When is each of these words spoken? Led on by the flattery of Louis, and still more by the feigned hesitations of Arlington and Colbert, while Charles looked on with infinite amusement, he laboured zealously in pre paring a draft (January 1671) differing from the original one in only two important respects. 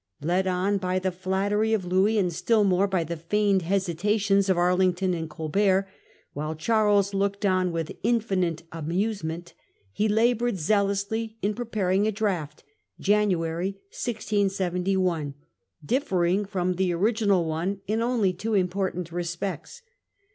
Led 0.23 0.47
on 0.47 0.79
by 0.79 0.97
the 0.97 1.11
flattery 1.11 1.73
of 1.73 1.85
Louis, 1.85 2.17
and 2.17 2.33
still 2.33 2.63
more 2.63 2.87
by 2.87 3.03
the 3.03 3.15
feigned 3.15 3.61
hesitations 3.61 4.49
of 4.49 4.57
Arlington 4.57 5.13
and 5.13 5.29
Colbert, 5.29 5.87
while 6.33 6.55
Charles 6.55 7.13
looked 7.13 7.45
on 7.45 7.71
with 7.71 7.95
infinite 8.01 8.63
amusement, 8.71 9.53
he 9.91 10.07
laboured 10.07 10.57
zealously 10.57 11.37
in 11.43 11.53
pre 11.53 11.65
paring 11.65 12.07
a 12.07 12.11
draft 12.11 12.63
(January 12.99 13.73
1671) 13.91 15.35
differing 15.85 16.45
from 16.45 16.73
the 16.77 16.91
original 16.91 17.45
one 17.45 17.81
in 17.85 18.01
only 18.01 18.33
two 18.33 18.55
important 18.55 19.11
respects. 19.11 19.83